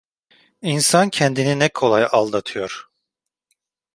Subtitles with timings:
[0.61, 2.89] İnsan kendini ne kolay aldatıyor.